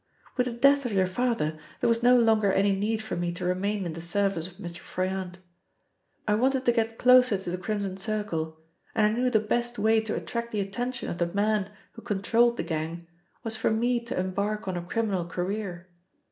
[0.35, 3.45] "With the death of your father there was no longer any need for me to
[3.45, 4.79] remain in the service of Mr.
[4.79, 5.37] Froyant.
[6.27, 8.57] I wanted to get closer to the Crimson Circle,
[8.95, 12.57] and I knew the best way to attract the attention of the man who controlled
[12.57, 13.05] the gang
[13.43, 15.87] was for me to embark on a criminal career.